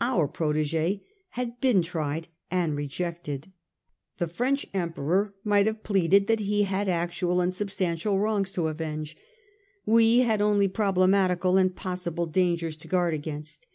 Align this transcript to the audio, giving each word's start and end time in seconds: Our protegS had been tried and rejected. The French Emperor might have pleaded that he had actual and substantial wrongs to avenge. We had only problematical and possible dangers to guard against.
Our 0.00 0.26
protegS 0.26 1.02
had 1.28 1.60
been 1.60 1.82
tried 1.82 2.26
and 2.50 2.74
rejected. 2.74 3.52
The 4.16 4.26
French 4.26 4.66
Emperor 4.74 5.34
might 5.44 5.66
have 5.66 5.84
pleaded 5.84 6.26
that 6.26 6.40
he 6.40 6.64
had 6.64 6.88
actual 6.88 7.40
and 7.40 7.54
substantial 7.54 8.18
wrongs 8.18 8.50
to 8.54 8.66
avenge. 8.66 9.16
We 9.86 10.18
had 10.22 10.42
only 10.42 10.66
problematical 10.66 11.56
and 11.56 11.76
possible 11.76 12.26
dangers 12.26 12.76
to 12.78 12.88
guard 12.88 13.14
against. 13.14 13.68